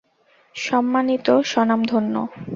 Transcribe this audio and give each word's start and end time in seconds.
সম্মানিত, 0.55 1.27
স্বনামধন্য। 1.43 2.15